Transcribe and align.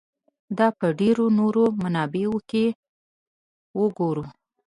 دا 0.57 0.67
په 0.79 0.87
ډېرو 0.99 1.25
نورو 1.39 1.63
منابعو 1.81 2.37
کې 2.49 2.65
وګورو. 3.79 4.23